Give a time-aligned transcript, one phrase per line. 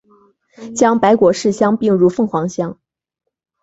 [0.75, 2.79] 将白果市乡并入凤凰乡。